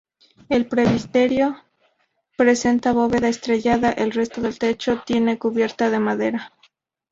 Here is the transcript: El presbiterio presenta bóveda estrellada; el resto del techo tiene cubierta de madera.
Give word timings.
El 0.49 0.65
presbiterio 0.65 1.63
presenta 2.35 2.91
bóveda 2.91 3.27
estrellada; 3.27 3.91
el 3.91 4.09
resto 4.11 4.41
del 4.41 4.57
techo 4.57 5.03
tiene 5.05 5.37
cubierta 5.37 5.91
de 5.91 5.99
madera. 5.99 6.53